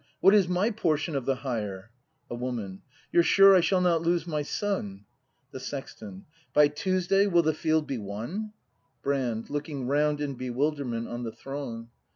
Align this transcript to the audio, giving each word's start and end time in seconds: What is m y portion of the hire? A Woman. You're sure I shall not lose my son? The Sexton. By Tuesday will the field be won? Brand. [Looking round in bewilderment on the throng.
What 0.19 0.33
is 0.33 0.47
m 0.47 0.55
y 0.55 0.71
portion 0.71 1.15
of 1.15 1.25
the 1.27 1.35
hire? 1.45 1.91
A 2.27 2.33
Woman. 2.33 2.81
You're 3.11 3.21
sure 3.21 3.55
I 3.55 3.61
shall 3.61 3.81
not 3.81 4.01
lose 4.01 4.25
my 4.25 4.41
son? 4.41 5.05
The 5.51 5.59
Sexton. 5.59 6.25
By 6.55 6.69
Tuesday 6.69 7.27
will 7.27 7.43
the 7.43 7.53
field 7.53 7.85
be 7.85 7.99
won? 7.99 8.51
Brand. 9.03 9.51
[Looking 9.51 9.85
round 9.85 10.19
in 10.19 10.33
bewilderment 10.33 11.07
on 11.07 11.21
the 11.21 11.31
throng. 11.31 11.89